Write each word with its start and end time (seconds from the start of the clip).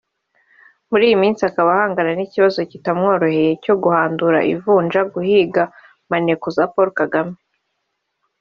Muri 0.89 1.03
iyi 1.09 1.17
minsi 1.23 1.41
akaba 1.49 1.69
ahanganye 1.75 2.13
n’ikibazo 2.15 2.59
kitamworoheye 2.71 3.51
cyo 3.63 3.75
guhandura 3.83 4.39
ivunja 4.53 5.01
(guhiga 5.13 5.63
maneko 6.11 6.45
za 6.55 6.63
Paul 6.73 6.89
Kagame) 6.99 7.35